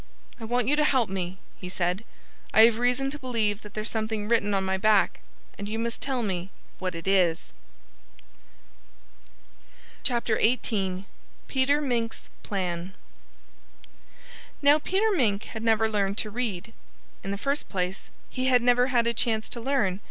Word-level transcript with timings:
"I 0.39 0.45
want 0.45 0.67
you 0.67 0.75
to 0.77 0.83
help 0.83 1.11
me," 1.11 1.37
he 1.59 1.69
said. 1.69 2.03
"I 2.55 2.61
have 2.61 2.79
reason 2.79 3.11
to 3.11 3.19
believe 3.19 3.61
that 3.61 3.75
there's 3.75 3.91
something 3.91 4.27
written 4.27 4.55
on 4.55 4.63
my 4.65 4.75
back. 4.77 5.19
And 5.59 5.69
you 5.69 5.77
must 5.77 6.01
tell 6.01 6.23
me 6.23 6.49
what 6.79 6.95
it 6.95 7.07
is." 7.07 7.53
XVIII 10.03 11.05
PETER 11.47 11.81
MINK'S 11.83 12.29
PLAN 12.41 12.95
Now 14.63 14.79
Peter 14.79 15.11
Mink 15.11 15.43
had 15.43 15.61
never 15.61 15.87
learned 15.87 16.17
to 16.17 16.31
read. 16.31 16.73
In 17.23 17.29
the 17.29 17.37
first 17.37 17.69
place, 17.69 18.09
he 18.27 18.47
had 18.47 18.63
never 18.63 18.87
had 18.87 19.05
a 19.05 19.13
chance 19.13 19.49
to 19.49 19.61
learn. 19.61 19.99